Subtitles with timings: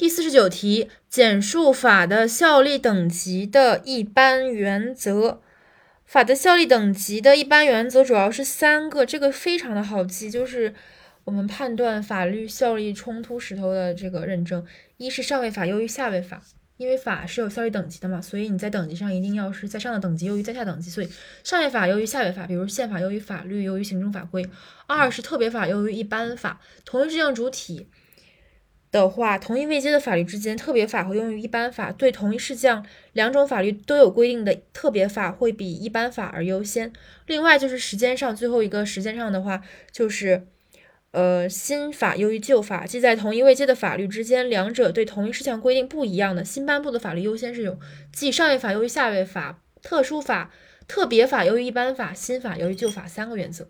[0.00, 5.42] 第四十九题，简述法的效力等级的一般原则。
[6.06, 10.72] 法的效力等级的一般原则主要是三个，这个非常的好记，就是
[11.24, 14.64] 我们判断法律效力冲突时候的这个认证。
[14.96, 16.42] 一是上位法优于下位法，
[16.78, 21.10] 因为法是有效力等级的嘛，所以你在等级上一定要是在上的等级优于在下等级，所以
[21.44, 24.48] 上位法优于下位法，比如宪法优于法律，优于行政法规。
[24.86, 27.90] 二是特别法优于一般法，同一事项主体。
[28.92, 31.92] 的话，同一位阶的法律之间，特别法会用于一般法。
[31.92, 36.92] 对同一事项，两种法律都有规定的特别法会比一般法而优先。
[37.26, 40.48] 另外就是时间上，最后一个时间上的话，就是
[41.12, 47.78] 呃新法优于旧法，即在同一位阶的法律之间，两者对同一事项规定不一样的新颁布的法律优先是有，
[48.12, 50.50] 即上位法优于下位法，特殊法、
[50.88, 53.68] 特别法优于一般法，新法优于旧法三个原则。